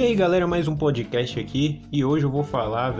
E 0.00 0.02
aí 0.02 0.14
galera, 0.14 0.46
mais 0.46 0.66
um 0.66 0.74
podcast 0.74 1.38
aqui 1.38 1.82
e 1.92 2.02
hoje 2.02 2.24
eu 2.24 2.30
vou 2.30 2.42
falar, 2.42 2.94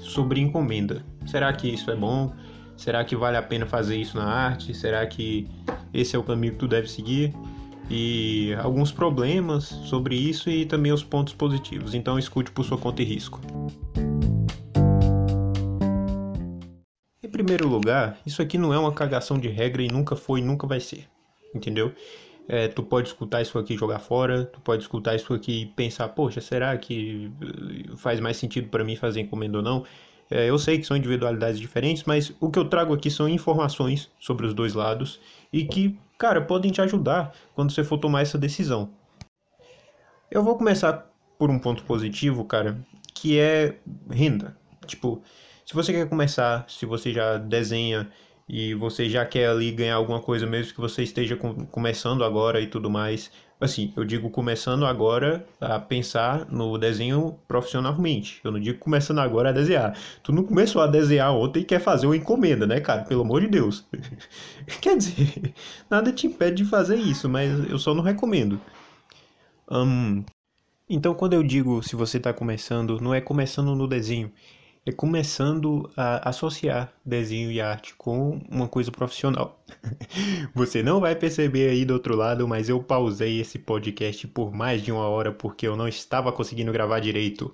sobre 0.00 0.40
encomenda. 0.40 1.04
Será 1.26 1.52
que 1.52 1.66
isso 1.66 1.90
é 1.90 1.96
bom? 1.96 2.32
Será 2.76 3.04
que 3.04 3.16
vale 3.16 3.36
a 3.36 3.42
pena 3.42 3.66
fazer 3.66 3.96
isso 3.96 4.16
na 4.16 4.26
arte? 4.26 4.72
Será 4.72 5.04
que 5.08 5.48
esse 5.92 6.14
é 6.14 6.18
o 6.20 6.22
caminho 6.22 6.52
que 6.52 6.60
tu 6.60 6.68
deve 6.68 6.86
seguir? 6.86 7.34
E 7.90 8.54
alguns 8.62 8.92
problemas 8.92 9.64
sobre 9.64 10.14
isso 10.14 10.48
e 10.48 10.64
também 10.64 10.92
os 10.92 11.02
pontos 11.02 11.34
positivos. 11.34 11.94
Então 11.94 12.16
escute 12.16 12.52
por 12.52 12.64
sua 12.64 12.78
conta 12.78 13.02
e 13.02 13.04
risco. 13.04 13.40
Em 17.24 17.28
primeiro 17.28 17.66
lugar, 17.66 18.18
isso 18.24 18.40
aqui 18.40 18.56
não 18.56 18.72
é 18.72 18.78
uma 18.78 18.92
cagação 18.92 19.36
de 19.36 19.48
regra 19.48 19.82
e 19.82 19.88
nunca 19.88 20.14
foi 20.14 20.38
e 20.38 20.44
nunca 20.44 20.64
vai 20.64 20.78
ser. 20.78 21.08
Entendeu? 21.52 21.92
É, 22.48 22.68
tu 22.68 22.82
pode 22.82 23.08
escutar 23.08 23.42
isso 23.42 23.58
aqui 23.58 23.74
e 23.74 23.76
jogar 23.76 23.98
fora, 23.98 24.44
tu 24.44 24.60
pode 24.60 24.82
escutar 24.82 25.16
isso 25.16 25.34
aqui 25.34 25.62
e 25.62 25.66
pensar, 25.66 26.08
poxa, 26.10 26.40
será 26.40 26.76
que 26.78 27.30
eh, 27.42 27.96
faz 27.96 28.20
mais 28.20 28.36
sentido 28.36 28.68
para 28.68 28.84
mim 28.84 28.94
fazer 28.94 29.20
encomenda 29.20 29.58
ou 29.58 29.64
não? 29.64 29.84
É, 30.30 30.48
eu 30.48 30.58
sei 30.58 30.78
que 30.78 30.84
são 30.84 30.96
individualidades 30.96 31.58
diferentes, 31.58 32.04
mas 32.04 32.32
o 32.40 32.50
que 32.50 32.58
eu 32.58 32.68
trago 32.68 32.94
aqui 32.94 33.10
são 33.10 33.28
informações 33.28 34.10
sobre 34.18 34.46
os 34.46 34.54
dois 34.54 34.74
lados 34.74 35.20
e 35.52 35.64
que, 35.64 35.98
cara, 36.18 36.40
podem 36.40 36.70
te 36.70 36.80
ajudar 36.80 37.32
quando 37.54 37.72
você 37.72 37.84
for 37.84 37.98
tomar 37.98 38.22
essa 38.22 38.38
decisão. 38.38 38.90
Eu 40.30 40.42
vou 40.42 40.56
começar 40.56 41.10
por 41.38 41.50
um 41.50 41.58
ponto 41.58 41.84
positivo, 41.84 42.44
cara, 42.44 42.78
que 43.14 43.38
é 43.38 43.78
renda. 44.10 44.56
Tipo, 44.86 45.22
se 45.64 45.74
você 45.74 45.92
quer 45.92 46.08
começar, 46.08 46.64
se 46.68 46.86
você 46.86 47.12
já 47.12 47.38
desenha 47.38 48.08
e 48.48 48.74
você 48.74 49.08
já 49.08 49.24
quer 49.26 49.48
ali 49.48 49.72
ganhar 49.72 49.96
alguma 49.96 50.20
coisa, 50.20 50.46
mesmo 50.46 50.72
que 50.72 50.80
você 50.80 51.02
esteja 51.02 51.36
com, 51.36 51.66
começando 51.66 52.22
agora 52.24 52.60
e 52.60 52.66
tudo 52.66 52.88
mais. 52.88 53.30
Assim, 53.60 53.92
eu 53.96 54.04
digo 54.04 54.30
começando 54.30 54.84
agora 54.84 55.44
a 55.60 55.80
pensar 55.80 56.46
no 56.50 56.76
desenho 56.78 57.38
profissionalmente. 57.48 58.40
Eu 58.44 58.52
não 58.52 58.60
digo 58.60 58.78
começando 58.78 59.18
agora 59.18 59.48
a 59.48 59.52
desenhar. 59.52 59.98
Tu 60.22 60.30
não 60.30 60.44
começou 60.44 60.80
a 60.80 60.86
desenhar 60.86 61.34
ontem 61.34 61.60
e 61.60 61.64
quer 61.64 61.80
fazer 61.80 62.06
uma 62.06 62.16
encomenda, 62.16 62.66
né, 62.66 62.80
cara? 62.80 63.02
Pelo 63.02 63.22
amor 63.22 63.40
de 63.40 63.48
Deus. 63.48 63.84
quer 64.80 64.96
dizer, 64.96 65.54
nada 65.90 66.12
te 66.12 66.26
impede 66.26 66.62
de 66.62 66.68
fazer 66.68 66.96
isso, 66.96 67.28
mas 67.28 67.68
eu 67.68 67.78
só 67.78 67.94
não 67.94 68.02
recomendo. 68.02 68.60
Um, 69.68 70.22
então, 70.88 71.14
quando 71.14 71.32
eu 71.32 71.42
digo 71.42 71.82
se 71.82 71.96
você 71.96 72.18
está 72.18 72.32
começando, 72.32 73.00
não 73.00 73.12
é 73.12 73.20
começando 73.20 73.74
no 73.74 73.88
desenho, 73.88 74.30
é 74.86 74.92
começando 74.92 75.90
a 75.96 76.28
associar 76.28 76.92
desenho 77.04 77.50
e 77.50 77.60
arte 77.60 77.92
com 77.96 78.40
uma 78.48 78.68
coisa 78.68 78.92
profissional. 78.92 79.60
Você 80.54 80.80
não 80.80 81.00
vai 81.00 81.16
perceber 81.16 81.70
aí 81.70 81.84
do 81.84 81.92
outro 81.94 82.14
lado, 82.14 82.46
mas 82.46 82.68
eu 82.68 82.80
pausei 82.80 83.40
esse 83.40 83.58
podcast 83.58 84.28
por 84.28 84.54
mais 84.54 84.80
de 84.80 84.92
uma 84.92 85.08
hora 85.08 85.32
porque 85.32 85.66
eu 85.66 85.76
não 85.76 85.88
estava 85.88 86.32
conseguindo 86.32 86.72
gravar 86.72 87.00
direito. 87.00 87.52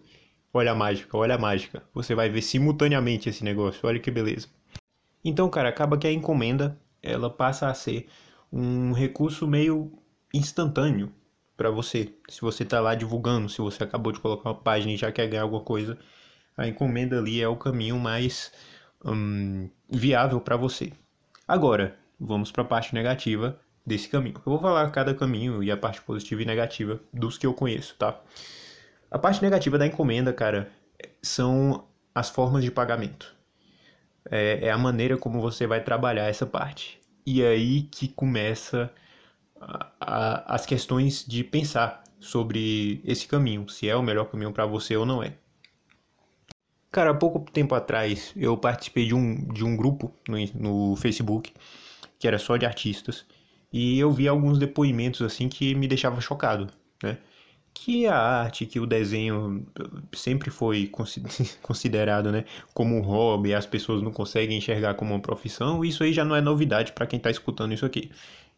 Olha 0.53 0.73
a 0.73 0.75
mágica, 0.75 1.17
olha 1.17 1.37
a 1.37 1.39
mágica. 1.39 1.83
Você 1.95 2.15
vai 2.15 2.29
ver 2.29 2.43
simultaneamente 2.43 3.31
esse 3.31 3.43
negócio, 3.43 3.81
olha 3.89 3.99
que 3.99 4.11
beleza. 4.11 4.49
Então, 5.25 5.49
cara, 5.49 5.71
acaba 5.71 5.97
que 5.97 6.07
a 6.07 6.13
encomenda 6.13 6.79
ela 7.03 7.31
passa 7.31 7.69
a 7.69 7.75
ser 7.75 8.09
um 8.53 8.93
recurso 8.93 9.49
meio 9.49 9.91
instantâneo 10.35 11.11
para 11.57 11.71
você. 11.71 12.13
Se 12.29 12.43
você 12.43 12.63
está 12.63 12.79
lá 12.79 12.95
divulgando, 12.95 13.49
se 13.49 13.59
você 13.59 13.83
acabou 13.83 14.13
de 14.13 14.21
colocar 14.21 14.51
uma 14.51 14.55
página 14.55 14.93
e 14.93 14.99
já 14.99 15.11
quer 15.11 15.29
ganhar 15.29 15.45
alguma 15.45 15.63
coisa, 15.63 15.97
a 16.57 16.67
encomenda 16.67 17.19
ali 17.19 17.41
é 17.41 17.49
o 17.49 17.57
caminho 17.57 17.99
mais 17.99 18.53
hum, 19.05 19.69
viável 19.89 20.41
para 20.41 20.57
você. 20.57 20.93
Agora, 21.47 21.97
vamos 22.19 22.51
para 22.53 22.63
a 22.63 22.67
parte 22.67 22.95
negativa 22.95 23.59
desse 23.85 24.09
caminho. 24.09 24.37
Eu 24.37 24.53
vou 24.53 24.59
falar 24.61 24.91
cada 24.91 25.15
caminho 25.15 25.63
e 25.63 25.71
a 25.71 25.77
parte 25.77 26.01
positiva 26.03 26.43
e 26.43 26.47
negativa 26.47 27.01
dos 27.13 27.37
que 27.37 27.47
eu 27.47 27.55
conheço, 27.55 27.97
tá? 27.99 28.21
A 29.11 29.19
parte 29.19 29.43
negativa 29.43 29.77
da 29.77 29.87
encomenda, 29.87 30.33
cara, 30.33 30.71
são 31.21 31.87
as 32.15 32.31
formas 32.31 32.63
de 32.63 32.71
pagamento. 32.71 33.35
É, 34.31 34.67
é 34.67 34.71
a 34.71 34.79
maneira 34.79 35.17
como 35.17 35.41
você 35.41 35.67
vai 35.67 35.83
trabalhar 35.83 36.29
essa 36.29 36.47
parte. 36.47 37.01
E 37.27 37.43
é 37.43 37.49
aí 37.49 37.83
que 37.83 38.09
começa 38.09 38.91
a, 39.61 39.91
a, 40.01 40.55
as 40.55 40.65
questões 40.65 41.25
de 41.27 41.45
pensar 41.45 42.03
sobre 42.19 43.01
esse 43.05 43.27
caminho, 43.27 43.69
se 43.69 43.89
é 43.89 43.97
o 43.97 44.03
melhor 44.03 44.27
caminho 44.27 44.53
para 44.53 44.65
você 44.65 44.97
ou 44.97 45.05
não 45.05 45.23
é. 45.23 45.35
Cara, 46.93 47.11
há 47.11 47.15
pouco 47.15 47.51
tempo 47.51 47.75
atrás 47.75 48.35
eu 48.37 48.55
participei 48.55 49.07
de 49.07 49.15
um, 49.15 49.47
de 49.47 49.65
um 49.65 49.75
grupo 49.75 50.13
no, 50.29 50.37
no 50.55 50.97
Facebook 50.97 51.51
que 52.19 52.29
era 52.29 52.39
só 52.39 52.59
de 52.59 52.67
artistas 52.67 53.25
e 53.73 53.99
eu 53.99 54.13
vi 54.13 54.29
alguns 54.29 54.59
depoimentos 54.59 55.23
assim 55.23 55.49
que 55.49 55.75
me 55.75 55.89
deixavam 55.89 56.21
chocado, 56.21 56.69
né? 57.03 57.17
Que 57.73 58.07
a 58.07 58.15
arte, 58.15 58.67
que 58.67 58.79
o 58.79 58.87
desenho 58.87 59.67
sempre 60.13 60.51
foi 60.51 60.87
considerado, 61.63 62.31
né, 62.31 62.45
como 62.75 62.95
um 62.95 63.01
hobby, 63.01 63.55
as 63.55 63.65
pessoas 63.65 64.03
não 64.03 64.13
conseguem 64.13 64.59
enxergar 64.59 64.93
como 64.93 65.15
uma 65.15 65.21
profissão, 65.21 65.83
isso 65.83 66.05
aí 66.05 66.13
já 66.13 66.23
não 66.23 66.37
é 66.37 66.43
novidade 66.43 66.93
para 66.93 67.07
quem 67.07 67.17
está 67.17 67.31
escutando 67.31 67.73
isso 67.73 67.87
aqui. 67.87 68.11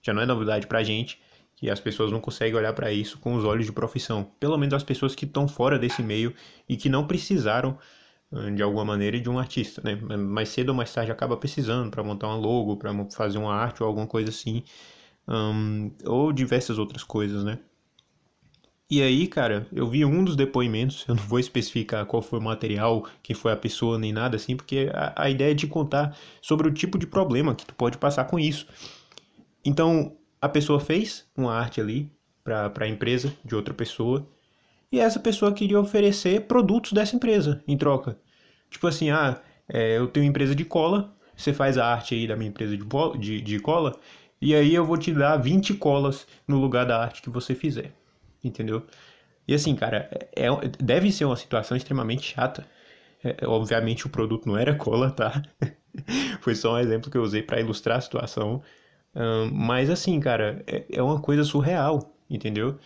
Já 0.03 0.13
não 0.13 0.21
é 0.21 0.27
novidade 0.27 0.67
pra 0.67 0.83
gente 0.83 1.21
que 1.57 1.71
as 1.71 1.79
pessoas 1.79 2.11
não 2.11 2.21
conseguem 2.21 2.57
olhar 2.57 2.73
para 2.73 2.93
isso 2.93 3.17
com 3.19 3.35
os 3.37 3.45
olhos 3.45 3.67
de 3.67 3.73
profissão. 3.73 4.29
Pelo 4.41 4.59
menos 4.59 4.75
as 4.75 4.83
pessoas 4.83 5.15
que 5.15 5.25
estão 5.25 5.47
fora 5.47 5.79
desse 5.79 6.03
meio 6.03 6.35
e 6.69 6.77
que 6.77 6.89
não 6.89 7.07
precisaram 7.07 7.79
de 8.55 8.63
alguma 8.63 8.85
maneira 8.85 9.21
de 9.21 9.29
um 9.29 9.39
artista, 9.39 9.81
né? 9.85 9.95
Mais 10.17 10.49
cedo 10.49 10.71
ou 10.71 10.75
mais 10.75 10.93
tarde 10.93 11.13
acaba 11.13 11.37
precisando 11.37 11.91
para 11.91 12.03
montar 12.03 12.29
uma 12.29 12.37
logo, 12.37 12.77
para 12.77 12.93
fazer 13.11 13.39
uma 13.39 13.55
arte 13.55 13.83
ou 13.83 13.89
alguma 13.89 14.07
coisa 14.07 14.31
assim, 14.31 14.63
um, 15.29 15.91
ou 16.05 16.33
diversas 16.33 16.79
outras 16.79 17.03
coisas, 17.03 17.45
né? 17.45 17.59
E 18.91 19.03
aí, 19.03 19.27
cara, 19.27 19.67
eu 19.73 19.89
vi 19.89 20.05
um 20.05 20.23
dos 20.23 20.37
depoimentos, 20.37 21.05
eu 21.09 21.15
não 21.15 21.23
vou 21.23 21.39
especificar 21.39 22.05
qual 22.07 22.23
foi 22.23 22.39
o 22.39 22.43
material, 22.43 23.07
quem 23.23 23.35
foi 23.35 23.51
a 23.51 23.57
pessoa, 23.57 23.99
nem 23.99 24.13
nada 24.13 24.37
assim, 24.37 24.57
porque 24.57 24.91
a, 24.93 25.25
a 25.25 25.31
ideia 25.31 25.53
é 25.53 25.55
de 25.55 25.67
contar 25.67 26.17
sobre 26.43 26.69
o 26.69 26.73
tipo 26.73 26.99
de 26.99 27.07
problema 27.07 27.55
que 27.55 27.65
tu 27.65 27.75
pode 27.75 27.97
passar 27.97 28.25
com 28.27 28.39
isso. 28.39 28.67
Então, 29.65 30.17
a 30.41 30.49
pessoa 30.49 30.79
fez 30.79 31.27
uma 31.37 31.55
arte 31.55 31.81
ali 31.81 32.11
para 32.45 32.71
a 32.79 32.89
empresa 32.89 33.35
de 33.43 33.55
outra 33.55 33.73
pessoa, 33.73 34.29
e 34.95 35.01
essa 35.01 35.19
pessoa 35.19 35.53
queria 35.53 35.81
oferecer 35.81 36.43
produtos 36.43 36.93
dessa 36.93 37.17
empresa 37.17 37.61
em 37.67 37.77
troca. 37.77 38.17
Tipo 38.71 38.87
assim, 38.87 39.11
ah, 39.11 39.41
é, 39.69 39.99
eu 39.99 40.07
tenho 40.07 40.25
uma 40.25 40.31
empresa 40.31 40.55
de 40.55 40.65
cola, 40.65 41.13
você 41.37 41.53
faz 41.53 41.77
a 41.77 41.85
arte 41.85 42.15
aí 42.15 42.29
da 42.29 42.37
minha 42.37 42.49
empresa 42.49 42.77
de, 42.77 42.85
de, 43.19 43.41
de 43.41 43.59
cola, 43.59 43.99
e 44.41 44.55
aí 44.55 44.73
eu 44.73 44.85
vou 44.85 44.97
te 44.97 45.13
dar 45.13 45.37
20 45.37 45.75
colas 45.75 46.29
no 46.47 46.61
lugar 46.61 46.87
da 46.87 46.97
arte 47.01 47.23
que 47.23 47.29
você 47.29 47.57
fizer. 47.57 47.93
Entendeu? 48.43 48.87
E 49.49 49.55
assim, 49.55 49.75
cara, 49.75 50.09
é, 50.37 50.47
é 50.47 50.51
deve 50.79 51.11
ser 51.11 51.25
uma 51.25 51.37
situação 51.37 51.77
extremamente 51.77 52.23
chata. 52.33 52.65
É, 53.23 53.39
é 53.41 53.49
obviamente 53.49 54.07
o 54.07 54.11
produto 54.11 54.47
não 54.47 54.57
era 54.57 54.77
cola, 54.77 55.11
tá? 55.11 55.43
Foi 56.41 56.55
só 56.55 56.75
um 56.75 56.79
exemplo 56.79 57.11
que 57.11 57.17
eu 57.17 57.23
usei 57.23 57.43
para 57.43 57.61
ilustrar 57.61 57.99
a 57.99 58.01
situação. 58.01 58.63
Um, 59.13 59.51
mas 59.53 59.91
assim, 59.91 60.21
cara, 60.21 60.63
é, 60.69 60.85
é 60.89 61.03
uma 61.03 61.21
coisa 61.21 61.43
surreal, 61.43 62.17
entendeu? 62.31 62.79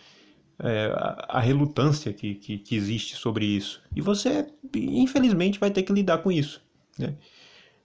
É, 0.59 0.91
a, 1.29 1.39
relutância 1.39 2.11
que, 2.11 2.35
que, 2.35 2.57
que, 2.57 2.75
existe 2.75 3.15
sobre 3.15 3.45
isso. 3.45 3.81
E 3.95 4.01
você, 4.01 4.47
infelizmente, 4.75 5.59
vai 5.59 5.71
ter 5.71 5.83
que 5.83 5.93
lidar 5.93 6.17
com 6.19 6.31
isso. 6.31 6.61
Né? 6.97 7.15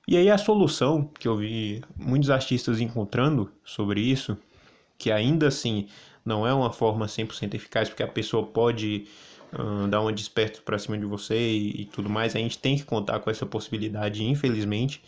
E 0.06 0.16
aí 0.16 0.28
a 0.28 0.36
solução 0.36 1.08
que 1.18 1.28
eu 1.28 1.36
vi 1.36 1.82
muitos 1.96 2.30
artistas 2.30 2.80
encontrando 2.80 3.50
sobre 3.64 4.00
isso, 4.00 4.36
que 4.98 5.10
ainda 5.10 5.48
assim 5.48 5.86
não 6.24 6.46
é 6.46 6.52
uma 6.52 6.72
forma 6.72 7.06
100% 7.06 7.54
eficaz, 7.54 7.88
porque 7.88 8.02
a 8.02 8.08
pessoa 8.08 8.46
pode 8.46 9.06
uh, 9.52 9.86
dar 9.88 10.00
uma 10.00 10.12
desperto 10.12 10.62
para 10.62 10.78
cima 10.78 10.98
de 10.98 11.06
você 11.06 11.36
e, 11.36 11.82
e, 11.82 11.84
tudo 11.86 12.10
mais, 12.10 12.34
a 12.34 12.38
gente 12.38 12.58
tem 12.58 12.76
que 12.76 12.84
contar 12.84 13.20
com 13.20 13.30
essa 13.30 13.46
possibilidade, 13.46 14.24
infelizmente, 14.24 15.02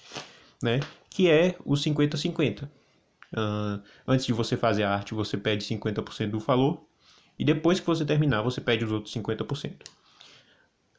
né? 0.63 0.81
que 1.11 1.29
é 1.29 1.57
o 1.65 1.73
50-50. 1.73 2.65
Uh, 2.65 3.83
antes 4.07 4.25
de 4.25 4.33
você 4.33 4.57
fazer 4.57 4.85
a 4.85 4.95
arte, 4.95 5.15
você 5.15 5.37
pede 5.37 5.65
50% 5.65 6.31
do 6.31 6.39
valor 6.39 6.86
e 7.39 7.45
depois 7.45 7.81
que 7.81 7.87
você 7.87 8.05
terminar, 8.05 8.43
você 8.43 8.61
pede 8.61 8.85
os 8.85 8.93
outros 8.93 9.15
50%. 9.15 9.75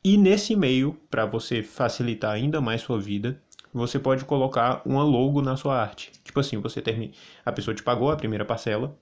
E 0.03 0.17
nesse 0.17 0.55
meio, 0.55 0.93
para 1.09 1.25
você 1.25 1.63
facilitar 1.63 2.31
ainda 2.31 2.61
mais 2.61 2.81
sua 2.81 2.99
vida, 2.99 3.41
você 3.73 3.99
pode 3.99 4.25
colocar 4.25 4.81
uma 4.85 5.03
logo 5.03 5.41
na 5.41 5.57
sua 5.57 5.79
arte. 5.79 6.11
Tipo 6.23 6.39
assim, 6.39 6.57
você 6.57 6.81
termina, 6.81 7.13
a 7.45 7.51
pessoa 7.51 7.75
te 7.75 7.83
pagou 7.83 8.11
a 8.11 8.15
primeira 8.15 8.45
parcela 8.45 8.97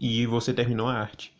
e 0.00 0.26
você 0.26 0.54
terminou 0.54 0.86
a 0.86 0.94
arte. 0.94 1.32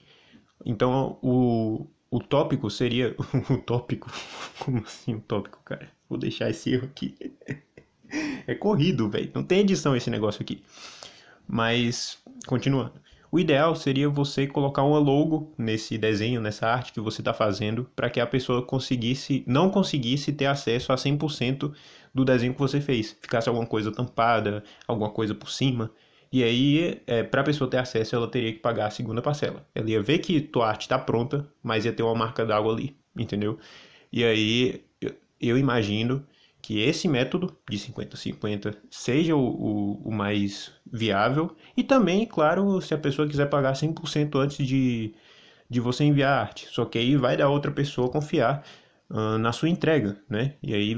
Então, 0.66 1.18
o, 1.22 1.86
o 2.10 2.20
tópico 2.20 2.70
seria 2.70 3.14
o 3.50 3.58
tópico, 3.58 4.10
como 4.58 4.78
assim 4.78 5.14
o 5.14 5.20
tópico, 5.20 5.60
cara? 5.64 5.90
Vou 6.08 6.18
deixar 6.18 6.50
esse 6.50 6.72
erro 6.72 6.86
aqui. 6.86 7.14
É 8.46 8.54
corrido, 8.54 9.10
velho. 9.10 9.30
Não 9.34 9.44
tem 9.44 9.60
edição 9.60 9.94
esse 9.94 10.08
negócio 10.08 10.40
aqui. 10.40 10.62
Mas 11.46 12.16
continuando. 12.46 12.94
O 13.30 13.38
ideal 13.38 13.74
seria 13.76 14.08
você 14.08 14.46
colocar 14.46 14.82
uma 14.82 14.98
logo 14.98 15.52
nesse 15.58 15.98
desenho, 15.98 16.40
nessa 16.40 16.66
arte 16.66 16.92
que 16.92 17.00
você 17.00 17.20
está 17.20 17.34
fazendo, 17.34 17.84
para 17.94 18.08
que 18.08 18.20
a 18.20 18.26
pessoa 18.26 18.62
conseguisse, 18.64 19.44
não 19.46 19.70
conseguisse 19.70 20.32
ter 20.32 20.46
acesso 20.46 20.92
a 20.92 20.96
100% 20.96 21.72
do 22.14 22.24
desenho 22.24 22.54
que 22.54 22.58
você 22.58 22.80
fez. 22.80 23.16
Ficasse 23.20 23.48
alguma 23.48 23.66
coisa 23.66 23.92
tampada, 23.92 24.64
alguma 24.86 25.10
coisa 25.10 25.34
por 25.34 25.50
cima. 25.50 25.90
E 26.32 26.42
aí, 26.42 27.02
é, 27.06 27.22
para 27.22 27.42
a 27.42 27.44
pessoa 27.44 27.68
ter 27.68 27.78
acesso, 27.78 28.16
ela 28.16 28.28
teria 28.28 28.52
que 28.52 28.60
pagar 28.60 28.86
a 28.86 28.90
segunda 28.90 29.20
parcela. 29.20 29.66
Ela 29.74 29.90
ia 29.90 30.02
ver 30.02 30.18
que 30.18 30.40
tua 30.40 30.68
arte 30.68 30.82
está 30.82 30.98
pronta, 30.98 31.46
mas 31.62 31.84
ia 31.84 31.92
ter 31.92 32.02
uma 32.02 32.14
marca 32.14 32.46
d'água 32.46 32.72
ali, 32.72 32.96
entendeu? 33.16 33.58
E 34.10 34.24
aí, 34.24 34.84
eu, 35.00 35.14
eu 35.40 35.58
imagino 35.58 36.24
que 36.60 36.80
esse 36.80 37.08
método 37.08 37.56
de 37.68 37.78
50-50 37.78 38.76
seja 38.90 39.34
o, 39.34 39.40
o, 39.40 40.08
o, 40.08 40.12
mais 40.12 40.72
viável. 40.90 41.56
E 41.76 41.82
também, 41.82 42.26
claro, 42.26 42.80
se 42.80 42.92
a 42.94 42.98
pessoa 42.98 43.28
quiser 43.28 43.46
pagar 43.46 43.74
100% 43.74 44.36
antes 44.36 44.66
de, 44.66 45.14
de 45.68 45.80
você 45.80 46.04
enviar 46.04 46.40
arte. 46.40 46.66
Só 46.70 46.84
que 46.84 46.98
aí 46.98 47.16
vai 47.16 47.36
da 47.36 47.48
outra 47.48 47.70
pessoa 47.70 48.10
confiar 48.10 48.64
uh, 49.10 49.38
na 49.38 49.52
sua 49.52 49.68
entrega, 49.68 50.20
né? 50.28 50.54
E 50.62 50.74
aí 50.74 50.96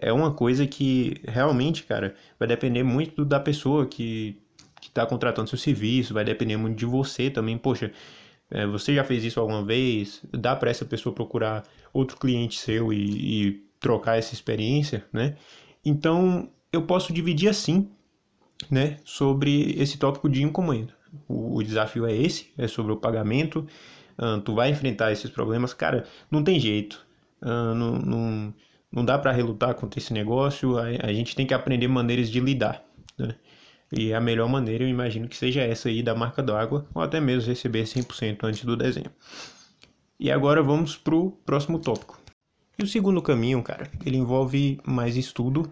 é, 0.00 0.08
é 0.08 0.12
uma 0.12 0.32
coisa 0.32 0.66
que 0.66 1.20
realmente, 1.26 1.84
cara, 1.84 2.14
vai 2.38 2.48
depender 2.48 2.82
muito 2.82 3.24
da 3.24 3.40
pessoa 3.40 3.86
que 3.86 4.40
está 4.82 5.06
contratando 5.06 5.48
seu 5.48 5.58
serviço, 5.58 6.14
vai 6.14 6.24
depender 6.24 6.56
muito 6.56 6.76
de 6.78 6.86
você 6.86 7.30
também. 7.30 7.58
Poxa, 7.58 7.90
é, 8.50 8.66
você 8.66 8.94
já 8.94 9.04
fez 9.04 9.24
isso 9.24 9.40
alguma 9.40 9.64
vez? 9.64 10.22
Dá 10.32 10.54
para 10.54 10.70
essa 10.70 10.84
pessoa 10.84 11.14
procurar 11.14 11.64
outro 11.92 12.16
cliente 12.16 12.58
seu 12.58 12.92
e, 12.92 13.48
e 13.48 13.63
trocar 13.84 14.16
essa 14.16 14.32
experiência, 14.32 15.04
né? 15.12 15.36
Então, 15.84 16.48
eu 16.72 16.86
posso 16.86 17.12
dividir 17.12 17.50
assim, 17.50 17.90
né, 18.70 18.96
sobre 19.04 19.72
esse 19.78 19.98
tópico 19.98 20.26
de 20.26 20.42
encomenda. 20.42 20.94
O, 21.28 21.58
o 21.58 21.62
desafio 21.62 22.06
é 22.06 22.16
esse, 22.16 22.50
é 22.56 22.66
sobre 22.66 22.92
o 22.92 22.96
pagamento. 22.96 23.66
Uh, 24.18 24.40
tu 24.40 24.54
vai 24.54 24.70
enfrentar 24.70 25.12
esses 25.12 25.28
problemas, 25.28 25.74
cara, 25.74 26.06
não 26.30 26.42
tem 26.42 26.58
jeito. 26.58 27.06
Uh, 27.42 27.74
não, 27.74 27.98
não, 27.98 28.54
não 28.90 29.04
dá 29.04 29.18
para 29.18 29.32
relutar 29.32 29.74
contra 29.74 30.00
esse 30.00 30.14
negócio. 30.14 30.78
A, 30.78 30.84
a, 31.02 31.12
gente 31.12 31.36
tem 31.36 31.46
que 31.46 31.52
aprender 31.52 31.86
maneiras 31.86 32.30
de 32.30 32.40
lidar, 32.40 32.82
né? 33.18 33.34
E 33.92 34.14
a 34.14 34.20
melhor 34.20 34.48
maneira, 34.48 34.82
eu 34.82 34.88
imagino 34.88 35.28
que 35.28 35.36
seja 35.36 35.60
essa 35.60 35.90
aí 35.90 36.02
da 36.02 36.14
marca 36.14 36.42
d'água, 36.42 36.86
ou 36.94 37.02
até 37.02 37.20
mesmo 37.20 37.50
receber 37.50 37.82
100% 37.82 38.38
antes 38.44 38.64
do 38.64 38.76
desenho. 38.76 39.10
E 40.18 40.30
agora 40.32 40.62
vamos 40.62 40.96
pro 40.96 41.32
próximo 41.44 41.78
tópico. 41.78 42.23
E 42.78 42.82
o 42.82 42.86
segundo 42.86 43.22
caminho, 43.22 43.62
cara, 43.62 43.88
ele 44.04 44.16
envolve 44.16 44.80
mais 44.84 45.16
estudo. 45.16 45.70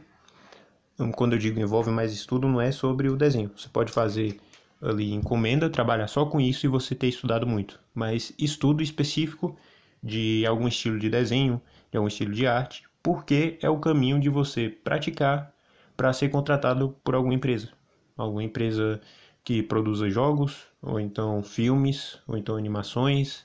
Então, 0.95 1.11
quando 1.11 1.33
eu 1.33 1.39
digo 1.39 1.59
envolve 1.59 1.91
mais 1.91 2.13
estudo, 2.13 2.47
não 2.47 2.61
é 2.61 2.71
sobre 2.71 3.09
o 3.09 3.17
desenho. 3.17 3.51
Você 3.57 3.69
pode 3.69 3.91
fazer 3.91 4.39
ali 4.81 5.13
encomenda, 5.13 5.69
trabalhar 5.69 6.07
só 6.07 6.25
com 6.27 6.41
isso 6.41 6.65
e 6.65 6.69
você 6.69 6.95
ter 6.95 7.09
estudado 7.09 7.47
muito. 7.47 7.81
Mas 7.93 8.33
estudo 8.39 8.83
específico 8.83 9.57
de 10.03 10.47
algum 10.47 10.69
estilo 10.69 10.99
de 10.99 11.11
desenho, 11.11 11.61
de 11.91 11.97
algum 11.97 12.09
estilo 12.09 12.33
de 12.33 12.47
arte, 12.47 12.85
porque 13.03 13.59
é 13.61 13.69
o 13.69 13.79
caminho 13.79 14.21
de 14.21 14.29
você 14.29 14.69
praticar 14.69 15.53
para 15.97 16.13
ser 16.13 16.29
contratado 16.29 16.97
por 17.03 17.15
alguma 17.15 17.35
empresa. 17.35 17.69
Alguma 18.17 18.45
empresa 18.45 19.01
que 19.45 19.63
produza 19.63 20.09
jogos, 20.09 20.67
ou 20.81 21.01
então 21.01 21.43
filmes, 21.43 22.19
ou 22.29 22.37
então 22.37 22.57
animações, 22.57 23.45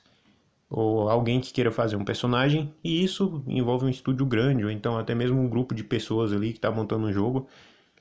ou 0.70 1.08
alguém 1.08 1.40
que 1.40 1.52
queira 1.52 1.72
fazer 1.72 1.96
um 1.96 2.04
personagem, 2.04 2.74
e 2.84 3.02
isso 3.02 3.42
envolve 3.46 3.86
um 3.86 3.88
estúdio 3.88 4.26
grande, 4.26 4.64
ou 4.64 4.70
então 4.70 4.98
até 4.98 5.14
mesmo 5.14 5.40
um 5.40 5.48
grupo 5.48 5.74
de 5.74 5.82
pessoas 5.82 6.32
ali 6.32 6.50
que 6.50 6.58
está 6.58 6.70
montando 6.70 7.06
um 7.06 7.12
jogo. 7.12 7.48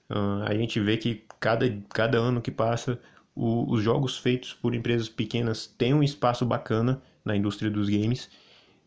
Uh, 0.10 0.44
a 0.46 0.54
gente 0.54 0.80
vê 0.80 0.98
que 0.98 1.24
cada, 1.40 1.66
cada 1.90 2.18
ano 2.18 2.42
que 2.42 2.52
passa, 2.52 3.00
o, 3.36 3.72
os 3.72 3.81
jogos 3.81 4.18
feitos 4.18 4.54
por 4.54 4.75
empresas 4.75 5.08
pequenas 5.08 5.68
têm 5.68 5.94
um 5.94 6.04
espaço 6.04 6.46
bacana 6.46 7.02
na 7.24 7.36
indústria 7.36 7.72
dos 7.72 7.90
games, 7.90 8.30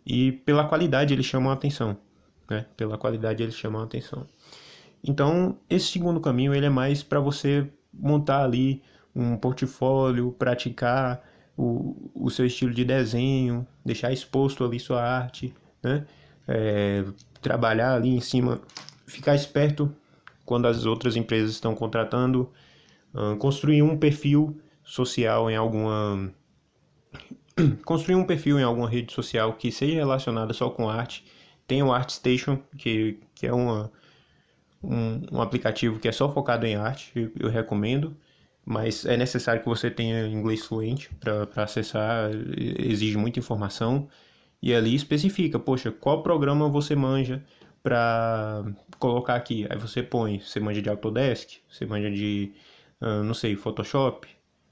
e 0.04 0.32
pela 0.32 0.64
qualidade 0.64 1.14
eles 1.14 1.26
chamam 1.26 1.50
a 1.50 1.54
atenção. 1.54 1.96
Né? 2.48 2.66
Pela 2.76 2.98
qualidade 2.98 3.42
eles 3.42 3.54
chamam 3.54 3.80
a 3.80 3.84
atenção. 3.84 4.26
Então, 5.02 5.56
esse 5.68 5.86
segundo 5.86 6.20
caminho 6.20 6.54
ele 6.54 6.66
é 6.66 6.70
mais 6.70 7.02
para 7.02 7.20
você 7.20 7.66
montar 7.92 8.44
ali 8.44 8.82
um 9.14 9.36
portfólio, 9.36 10.32
praticar 10.32 11.22
o, 11.60 12.10
o 12.14 12.30
seu 12.30 12.46
estilo 12.46 12.72
de 12.72 12.84
desenho, 12.84 13.66
deixar 13.84 14.10
exposto 14.12 14.64
ali 14.64 14.80
sua 14.80 15.02
arte, 15.02 15.54
né? 15.82 16.06
É, 16.48 17.04
trabalhar 17.42 17.94
ali 17.94 18.08
em 18.08 18.20
cima, 18.20 18.60
ficar 19.06 19.34
esperto 19.34 19.94
quando 20.44 20.66
as 20.66 20.86
outras 20.86 21.16
empresas 21.16 21.52
estão 21.52 21.74
contratando, 21.74 22.50
construir 23.38 23.82
um 23.82 23.96
perfil 23.96 24.60
social 24.82 25.50
em 25.50 25.56
alguma 25.56 26.32
construir 27.84 28.16
um 28.16 28.24
perfil 28.24 28.58
em 28.58 28.62
alguma 28.62 28.88
rede 28.88 29.12
social 29.12 29.52
que 29.54 29.70
seja 29.70 29.94
relacionada 29.94 30.52
só 30.52 30.70
com 30.70 30.88
arte. 30.88 31.24
Tem 31.66 31.82
o 31.82 31.92
ArtStation, 31.92 32.58
que, 32.76 33.20
que 33.34 33.46
é 33.46 33.52
uma, 33.52 33.92
um, 34.82 35.22
um 35.30 35.40
aplicativo 35.40 36.00
que 36.00 36.08
é 36.08 36.12
só 36.12 36.32
focado 36.32 36.66
em 36.66 36.74
arte, 36.74 37.12
eu, 37.14 37.30
eu 37.38 37.48
recomendo 37.48 38.16
mas 38.70 39.04
é 39.04 39.16
necessário 39.16 39.60
que 39.60 39.68
você 39.68 39.90
tenha 39.90 40.28
inglês 40.28 40.64
fluente 40.64 41.10
para 41.18 41.64
acessar, 41.64 42.30
exige 42.56 43.18
muita 43.18 43.40
informação 43.40 44.08
e 44.62 44.72
ali 44.72 44.94
especifica, 44.94 45.58
poxa, 45.58 45.90
qual 45.90 46.22
programa 46.22 46.68
você 46.68 46.94
manja 46.94 47.42
para 47.82 48.62
colocar 49.00 49.34
aqui. 49.34 49.66
Aí 49.68 49.76
você 49.76 50.04
põe, 50.04 50.38
você 50.38 50.60
manja 50.60 50.80
de 50.80 50.88
Autodesk, 50.88 51.58
você 51.68 51.84
manja 51.84 52.08
de, 52.12 52.52
uh, 53.00 53.24
não 53.24 53.34
sei, 53.34 53.56
Photoshop, 53.56 54.28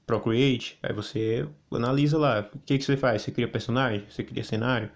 Procreate, 0.07 0.79
aí 0.81 0.93
você 0.93 1.45
analisa 1.69 2.17
lá, 2.17 2.49
o 2.55 2.59
que, 2.59 2.77
que 2.77 2.85
você 2.85 2.95
faz? 2.95 3.21
Você 3.21 3.31
cria 3.31 3.49
personagem, 3.49 4.05
você 4.09 4.23
cria 4.23 4.45
cenário, 4.45 4.89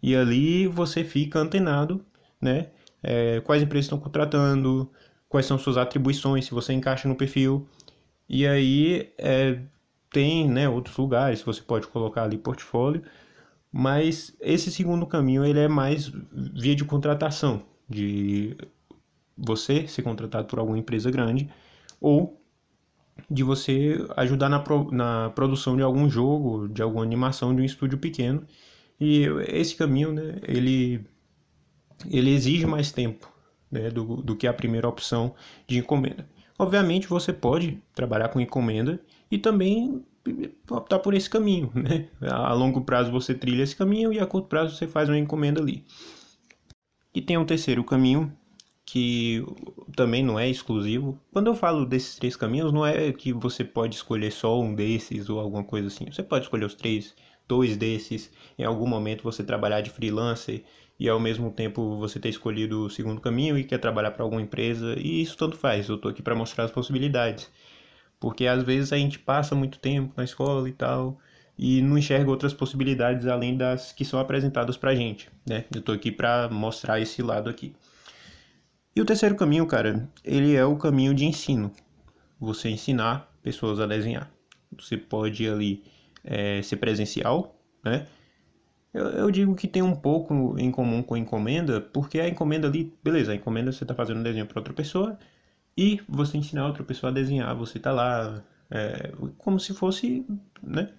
e 0.00 0.14
ali 0.14 0.68
você 0.68 1.02
fica 1.02 1.40
antenado, 1.40 2.04
né? 2.40 2.68
É, 3.02 3.40
quais 3.40 3.62
empresas 3.64 3.86
estão 3.86 3.98
contratando, 3.98 4.88
quais 5.28 5.44
são 5.44 5.58
suas 5.58 5.76
atribuições, 5.76 6.44
se 6.44 6.52
você 6.52 6.72
encaixa 6.72 7.08
no 7.08 7.16
perfil. 7.16 7.68
E 8.28 8.46
aí 8.46 9.12
é, 9.18 9.60
tem 10.10 10.48
né, 10.48 10.68
outros 10.68 10.96
lugares 10.96 11.40
que 11.40 11.46
você 11.46 11.60
pode 11.60 11.86
colocar 11.88 12.22
ali 12.24 12.38
portfólio, 12.38 13.02
mas 13.72 14.34
esse 14.40 14.70
segundo 14.70 15.06
caminho 15.06 15.44
ele 15.44 15.58
é 15.58 15.68
mais 15.68 16.12
via 16.32 16.74
de 16.74 16.84
contratação, 16.84 17.62
de 17.88 18.56
você 19.36 19.86
ser 19.88 20.02
contratado 20.02 20.46
por 20.46 20.58
alguma 20.58 20.78
empresa 20.78 21.10
grande 21.10 21.50
ou 22.00 22.40
de 23.30 23.42
você 23.42 24.06
ajudar 24.16 24.48
na, 24.48 24.60
pro, 24.60 24.90
na 24.90 25.30
produção 25.30 25.76
de 25.76 25.82
algum 25.82 26.08
jogo, 26.08 26.68
de 26.68 26.82
alguma 26.82 27.02
animação 27.02 27.54
de 27.54 27.62
um 27.62 27.64
estúdio 27.64 27.98
pequeno. 27.98 28.46
E 29.00 29.24
esse 29.48 29.74
caminho, 29.74 30.12
né, 30.12 30.38
ele, 30.42 31.04
ele 32.08 32.30
exige 32.30 32.66
mais 32.66 32.92
tempo 32.92 33.28
né, 33.70 33.90
do, 33.90 34.16
do 34.16 34.36
que 34.36 34.46
a 34.46 34.52
primeira 34.52 34.88
opção 34.88 35.34
de 35.66 35.78
encomenda. 35.78 36.28
Obviamente 36.58 37.08
você 37.08 37.32
pode 37.32 37.82
trabalhar 37.94 38.28
com 38.28 38.40
encomenda 38.40 39.00
e 39.30 39.38
também 39.38 40.04
optar 40.70 41.00
por 41.00 41.14
esse 41.14 41.28
caminho, 41.28 41.70
né? 41.74 42.08
A 42.22 42.52
longo 42.52 42.80
prazo 42.82 43.10
você 43.10 43.34
trilha 43.34 43.62
esse 43.62 43.76
caminho 43.76 44.12
e 44.12 44.20
a 44.20 44.26
curto 44.26 44.48
prazo 44.48 44.76
você 44.76 44.86
faz 44.86 45.08
uma 45.08 45.18
encomenda 45.18 45.60
ali. 45.60 45.84
E 47.14 47.20
tem 47.20 47.36
um 47.36 47.44
terceiro 47.44 47.84
caminho 47.84 48.32
que 48.84 49.44
também 49.96 50.22
não 50.22 50.38
é 50.38 50.48
exclusivo. 50.48 51.18
Quando 51.32 51.46
eu 51.48 51.54
falo 51.54 51.86
desses 51.86 52.16
três 52.16 52.36
caminhos, 52.36 52.72
não 52.72 52.84
é 52.84 53.12
que 53.12 53.32
você 53.32 53.64
pode 53.64 53.96
escolher 53.96 54.30
só 54.30 54.60
um 54.60 54.74
desses 54.74 55.28
ou 55.28 55.40
alguma 55.40 55.64
coisa 55.64 55.88
assim. 55.88 56.06
Você 56.06 56.22
pode 56.22 56.44
escolher 56.44 56.64
os 56.66 56.74
três, 56.74 57.14
dois 57.48 57.76
desses. 57.76 58.30
Em 58.58 58.64
algum 58.64 58.86
momento 58.86 59.22
você 59.22 59.42
trabalhar 59.42 59.80
de 59.80 59.90
freelancer 59.90 60.64
e 60.98 61.08
ao 61.08 61.18
mesmo 61.18 61.50
tempo 61.50 61.96
você 61.96 62.20
ter 62.20 62.28
escolhido 62.28 62.86
o 62.86 62.90
segundo 62.90 63.20
caminho 63.20 63.58
e 63.58 63.64
quer 63.64 63.78
trabalhar 63.78 64.12
para 64.12 64.22
alguma 64.22 64.42
empresa, 64.42 64.94
e 64.98 65.22
isso 65.22 65.36
tanto 65.36 65.56
faz, 65.56 65.88
eu 65.88 65.96
estou 65.96 66.10
aqui 66.10 66.22
para 66.22 66.34
mostrar 66.34 66.64
as 66.64 66.70
possibilidades. 66.70 67.50
Porque 68.20 68.46
às 68.46 68.62
vezes 68.62 68.92
a 68.92 68.96
gente 68.96 69.18
passa 69.18 69.54
muito 69.54 69.78
tempo 69.78 70.12
na 70.16 70.24
escola 70.24 70.68
e 70.68 70.72
tal, 70.72 71.18
e 71.58 71.80
não 71.80 71.96
enxerga 71.96 72.30
outras 72.30 72.52
possibilidades 72.52 73.26
além 73.26 73.56
das 73.56 73.92
que 73.92 74.04
são 74.04 74.18
apresentadas 74.18 74.76
para 74.76 74.90
a 74.90 74.94
gente, 74.94 75.30
né? 75.46 75.64
Eu 75.72 75.80
estou 75.80 75.94
aqui 75.94 76.10
para 76.10 76.48
mostrar 76.48 77.00
esse 77.00 77.22
lado 77.22 77.48
aqui. 77.48 77.74
E 78.94 79.00
o 79.00 79.04
terceiro 79.04 79.34
caminho, 79.34 79.66
cara, 79.66 80.08
ele 80.24 80.54
é 80.54 80.64
o 80.64 80.76
caminho 80.76 81.14
de 81.14 81.24
ensino. 81.24 81.72
Você 82.40 82.68
ensinar 82.68 83.32
pessoas 83.42 83.80
a 83.80 83.86
desenhar. 83.86 84.30
Você 84.78 84.96
pode 84.96 85.48
ali 85.48 85.82
é, 86.24 86.62
ser 86.62 86.76
presencial, 86.76 87.60
né? 87.84 88.06
Eu, 88.94 89.06
eu, 89.06 89.30
digo 89.30 89.56
que 89.56 89.66
tem 89.66 89.82
um 89.82 89.96
pouco 89.96 90.54
em 90.56 90.70
comum 90.70 91.02
com 91.02 91.14
a 91.16 91.18
encomenda, 91.18 91.80
porque 91.80 92.20
a 92.20 92.28
encomenda 92.28 92.68
ali, 92.68 92.96
beleza, 93.02 93.32
a 93.32 93.34
encomenda 93.34 93.72
você 93.72 93.82
está 93.82 93.92
fazendo 93.92 94.20
um 94.20 94.22
desenho 94.22 94.46
para 94.46 94.60
outra 94.60 94.72
pessoa 94.72 95.18
e 95.76 96.00
você 96.08 96.38
ensinar 96.38 96.66
outra 96.66 96.84
pessoa 96.84 97.10
a 97.10 97.14
desenhar, 97.14 97.54
você 97.56 97.78
está 97.78 97.90
lá, 97.90 98.40
é, 98.70 99.12
como 99.36 99.58
se 99.58 99.74
fosse, 99.74 100.24
né, 100.62 100.90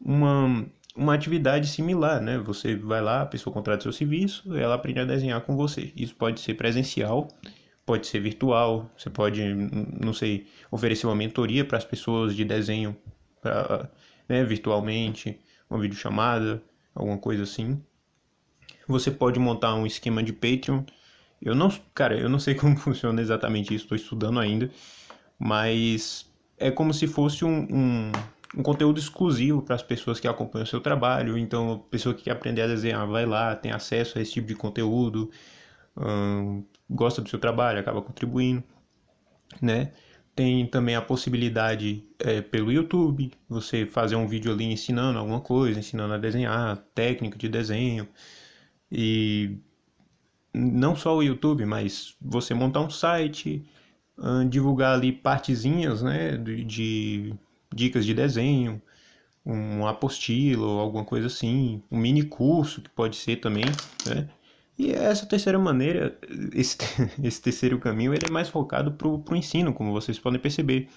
uma, 0.00 0.64
uma 0.96 1.14
atividade 1.14 1.66
similar, 1.68 2.20
né? 2.20 2.38
Você 2.38 2.76
vai 2.76 3.00
lá, 3.00 3.22
a 3.22 3.26
pessoa 3.26 3.52
contrata 3.52 3.82
seu 3.82 3.92
serviço, 3.92 4.56
ela 4.56 4.76
aprende 4.76 5.00
a 5.00 5.04
desenhar 5.04 5.40
com 5.40 5.56
você. 5.56 5.92
Isso 5.96 6.14
pode 6.14 6.40
ser 6.40 6.54
presencial, 6.54 7.28
pode 7.84 8.06
ser 8.06 8.20
virtual, 8.20 8.90
você 8.96 9.10
pode, 9.10 9.42
não 10.00 10.12
sei, 10.12 10.46
oferecer 10.70 11.06
uma 11.06 11.16
mentoria 11.16 11.64
para 11.64 11.78
as 11.78 11.84
pessoas 11.84 12.36
de 12.36 12.44
desenho 12.44 12.96
pra, 13.42 13.88
né, 14.28 14.44
virtualmente, 14.44 15.38
uma 15.68 15.80
videochamada, 15.80 16.62
alguma 16.98 17.18
coisa 17.18 17.44
assim. 17.44 17.80
Você 18.86 19.10
pode 19.10 19.38
montar 19.38 19.74
um 19.74 19.86
esquema 19.86 20.22
de 20.22 20.32
Patreon. 20.32 20.82
Eu 21.40 21.54
não, 21.54 21.70
cara, 21.94 22.18
eu 22.18 22.28
não 22.28 22.38
sei 22.38 22.54
como 22.56 22.76
funciona 22.76 23.20
exatamente 23.20 23.74
isso, 23.74 23.84
estou 23.84 23.96
estudando 23.96 24.40
ainda, 24.40 24.70
mas 25.38 26.28
é 26.58 26.70
como 26.70 26.92
se 26.92 27.06
fosse 27.06 27.44
um, 27.44 27.66
um, 27.70 28.12
um 28.56 28.62
conteúdo 28.62 28.98
exclusivo 28.98 29.62
para 29.62 29.76
as 29.76 29.82
pessoas 29.82 30.18
que 30.18 30.26
acompanham 30.26 30.64
o 30.64 30.66
seu 30.66 30.80
trabalho. 30.80 31.38
Então, 31.38 31.72
a 31.72 31.78
pessoa 31.78 32.14
que 32.14 32.24
quer 32.24 32.32
aprender 32.32 32.62
a 32.62 32.66
desenhar 32.66 33.06
vai 33.06 33.24
lá, 33.24 33.54
tem 33.54 33.70
acesso 33.70 34.18
a 34.18 34.22
esse 34.22 34.32
tipo 34.32 34.48
de 34.48 34.56
conteúdo, 34.56 35.30
hum, 35.96 36.64
gosta 36.90 37.22
do 37.22 37.28
seu 37.28 37.38
trabalho, 37.38 37.78
acaba 37.78 38.02
contribuindo, 38.02 38.64
né? 39.62 39.92
Tem 40.38 40.64
também 40.68 40.94
a 40.94 41.02
possibilidade 41.02 42.04
é, 42.16 42.40
pelo 42.40 42.70
YouTube, 42.70 43.32
você 43.48 43.84
fazer 43.84 44.14
um 44.14 44.28
vídeo 44.28 44.52
ali 44.52 44.66
ensinando 44.66 45.18
alguma 45.18 45.40
coisa, 45.40 45.80
ensinando 45.80 46.14
a 46.14 46.16
desenhar, 46.16 46.76
técnica 46.94 47.36
de 47.36 47.48
desenho. 47.48 48.06
E 48.88 49.56
não 50.54 50.94
só 50.94 51.16
o 51.16 51.24
YouTube, 51.24 51.64
mas 51.64 52.14
você 52.22 52.54
montar 52.54 52.82
um 52.82 52.88
site, 52.88 53.64
divulgar 54.48 54.94
ali 54.94 55.10
partezinhas 55.10 56.02
né, 56.02 56.36
de, 56.36 56.62
de 56.62 57.34
dicas 57.74 58.06
de 58.06 58.14
desenho, 58.14 58.80
um 59.44 59.88
apostilo, 59.88 60.78
alguma 60.78 61.04
coisa 61.04 61.26
assim, 61.26 61.82
um 61.90 61.98
mini 61.98 62.22
curso 62.22 62.80
que 62.80 62.90
pode 62.90 63.16
ser 63.16 63.38
também, 63.38 63.64
né? 64.06 64.28
E 64.78 64.92
essa 64.92 65.26
terceira 65.26 65.58
maneira, 65.58 66.16
esse, 66.54 66.76
esse 67.22 67.42
terceiro 67.42 67.80
caminho, 67.80 68.14
ele 68.14 68.26
é 68.28 68.30
mais 68.30 68.48
focado 68.48 68.92
para 68.92 69.08
o 69.08 69.36
ensino, 69.36 69.74
como 69.74 69.92
vocês 69.92 70.18
podem 70.18 70.40
perceber, 70.40 70.88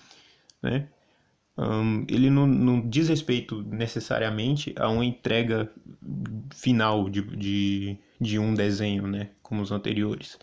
né? 0.62 0.88
Um, 1.58 2.06
ele 2.08 2.30
não, 2.30 2.48
não, 2.48 2.88
diz 2.88 3.10
respeito 3.10 3.62
necessariamente 3.64 4.74
a 4.78 4.88
uma 4.88 5.04
entrega 5.04 5.70
final 6.54 7.10
de, 7.10 7.22
de, 7.36 7.98
de, 8.20 8.40
um 8.40 8.54
desenho, 8.54 9.06
né? 9.08 9.32
Como 9.42 9.62
os 9.62 9.72
anteriores. 9.72 10.40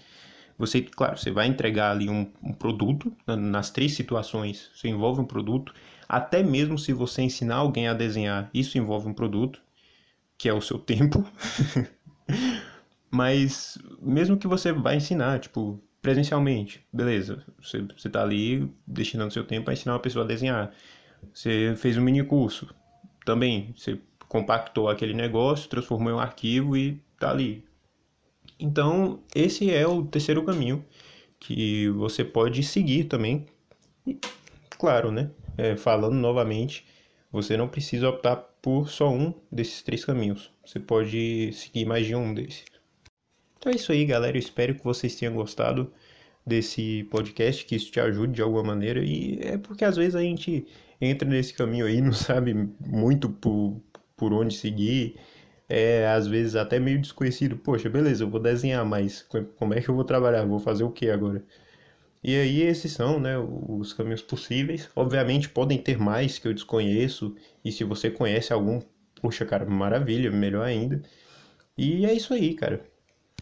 Você, 0.58 0.82
claro, 0.82 1.16
você 1.16 1.30
vai 1.30 1.46
entregar 1.46 1.92
ali 1.92 2.10
um, 2.10 2.30
um 2.42 2.52
produto, 2.52 3.12
nas 3.26 3.70
três 3.70 3.94
situações 3.94 4.70
você 4.74 4.88
envolve 4.88 5.20
um 5.20 5.24
produto, 5.24 5.72
até 6.08 6.42
mesmo 6.42 6.76
se 6.76 6.92
você 6.92 7.22
ensinar 7.22 7.56
alguém 7.56 7.88
a 7.88 7.94
desenhar, 7.94 8.50
isso 8.52 8.76
envolve 8.76 9.08
um 9.08 9.14
produto, 9.14 9.62
que 10.36 10.48
é 10.48 10.52
o 10.52 10.60
seu 10.60 10.78
tempo. 10.78 11.24
Mas 13.10 13.78
mesmo 14.00 14.36
que 14.36 14.46
você 14.46 14.72
vai 14.72 14.96
ensinar, 14.96 15.40
tipo, 15.40 15.82
presencialmente, 16.02 16.86
beleza, 16.92 17.44
você, 17.60 17.82
você 17.96 18.08
tá 18.08 18.22
ali 18.22 18.70
destinando 18.86 19.32
seu 19.32 19.44
tempo 19.44 19.70
a 19.70 19.72
ensinar 19.72 19.94
uma 19.94 20.00
pessoa 20.00 20.24
a 20.24 20.28
desenhar. 20.28 20.72
Você 21.32 21.74
fez 21.76 21.96
um 21.96 22.02
mini 22.02 22.22
curso, 22.22 22.74
também, 23.24 23.74
você 23.76 23.98
compactou 24.28 24.88
aquele 24.88 25.14
negócio, 25.14 25.68
transformou 25.68 26.10
em 26.10 26.14
um 26.14 26.18
arquivo 26.18 26.76
e 26.76 27.02
tá 27.18 27.30
ali. 27.30 27.64
Então, 28.58 29.20
esse 29.34 29.70
é 29.70 29.86
o 29.86 30.04
terceiro 30.04 30.44
caminho 30.44 30.84
que 31.38 31.88
você 31.90 32.24
pode 32.24 32.62
seguir 32.62 33.04
também. 33.04 33.46
E, 34.06 34.18
claro, 34.78 35.12
né? 35.12 35.30
É, 35.56 35.76
falando 35.76 36.14
novamente, 36.14 36.86
você 37.30 37.56
não 37.56 37.68
precisa 37.68 38.08
optar 38.08 38.36
por 38.36 38.88
só 38.88 39.10
um 39.10 39.34
desses 39.50 39.82
três 39.82 40.04
caminhos. 40.04 40.50
Você 40.64 40.80
pode 40.80 41.52
seguir 41.52 41.84
mais 41.84 42.06
de 42.06 42.14
um 42.14 42.34
desses. 42.34 42.64
Então 43.58 43.72
é 43.72 43.76
isso 43.76 43.92
aí, 43.92 44.04
galera. 44.04 44.36
Eu 44.36 44.40
espero 44.40 44.74
que 44.74 44.84
vocês 44.84 45.14
tenham 45.16 45.34
gostado 45.34 45.92
desse 46.46 47.04
podcast, 47.10 47.64
que 47.64 47.76
isso 47.76 47.90
te 47.90 48.00
ajude 48.00 48.34
de 48.34 48.42
alguma 48.42 48.62
maneira. 48.64 49.00
E 49.04 49.38
é 49.42 49.58
porque 49.58 49.84
às 49.84 49.96
vezes 49.96 50.14
a 50.14 50.20
gente 50.22 50.66
entra 51.00 51.28
nesse 51.28 51.54
caminho 51.54 51.86
aí, 51.86 52.00
não 52.02 52.12
sabe 52.12 52.54
muito 52.80 53.28
por, 53.30 53.80
por 54.16 54.32
onde 54.32 54.54
seguir. 54.56 55.16
É 55.68 56.06
às 56.08 56.26
vezes 56.26 56.56
até 56.56 56.78
meio 56.80 57.00
desconhecido. 57.00 57.56
Poxa, 57.58 57.90
beleza, 57.90 58.24
eu 58.24 58.30
vou 58.30 58.40
desenhar, 58.40 58.84
mas 58.86 59.22
como 59.58 59.74
é 59.74 59.80
que 59.80 59.88
eu 59.90 59.94
vou 59.94 60.04
trabalhar? 60.04 60.44
Vou 60.46 60.58
fazer 60.60 60.84
o 60.84 60.90
que 60.90 61.10
agora? 61.10 61.44
E 62.22 62.36
aí 62.36 62.62
esses 62.62 62.92
são, 62.92 63.20
né, 63.20 63.36
os 63.38 63.92
caminhos 63.92 64.22
possíveis. 64.22 64.88
Obviamente 64.96 65.48
podem 65.48 65.78
ter 65.78 65.98
mais 65.98 66.38
que 66.38 66.48
eu 66.48 66.54
desconheço. 66.54 67.36
E 67.64 67.72
se 67.72 67.84
você 67.84 68.10
conhece 68.10 68.52
algum, 68.52 68.80
poxa, 69.20 69.44
cara, 69.46 69.66
maravilha, 69.66 70.30
melhor 70.30 70.64
ainda. 70.66 71.02
E 71.76 72.06
é 72.06 72.12
isso 72.14 72.34
aí, 72.34 72.54
cara. 72.54 72.84